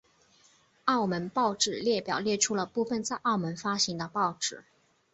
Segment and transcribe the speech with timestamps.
[0.85, 4.63] 澳门报纸列表列出了部分在澳门发行的报纸。